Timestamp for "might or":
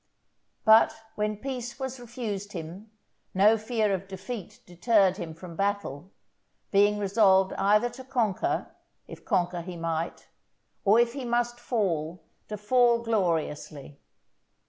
9.77-10.99